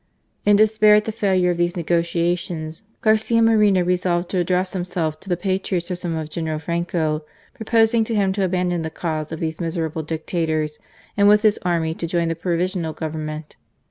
In 0.47 0.55
despair 0.55 0.95
at 0.95 1.05
the 1.05 1.11
failure 1.11 1.51
of 1.51 1.57
these 1.57 1.77
negotiations, 1.77 2.81
Garcia 3.01 3.39
Moreno 3.39 3.83
resolved 3.83 4.29
to 4.29 4.37
uddress 4.39 4.73
himself 4.73 5.19
to 5.19 5.29
the 5.29 5.37
patriotism 5.37 6.15
of 6.15 6.31
General 6.31 6.57
Franco, 6.57 7.23
proposing 7.53 8.03
to 8.05 8.15
him 8.15 8.33
to 8.33 8.43
abandon 8.43 8.81
the 8.81 8.89
cause 8.89 9.31
of 9.31 9.39
these 9.39 9.61
miserable 9.61 10.01
dictators 10.01 10.79
and 11.15 11.27
with 11.27 11.43
his 11.43 11.59
army 11.63 11.93
to 11.93 12.07
join 12.07 12.29
the 12.29 12.35
Provisional 12.35 12.93
Government. 12.93 13.57